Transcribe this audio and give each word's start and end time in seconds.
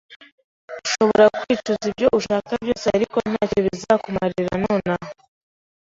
Urashobora 0.69 1.25
kwicuza 1.39 1.83
ibyo 1.91 2.07
ushaka 2.19 2.51
byose, 2.61 2.85
ariko 2.97 3.17
ntacyo 3.29 3.59
bizakumarira 3.65 4.51
nonaha 4.63 5.09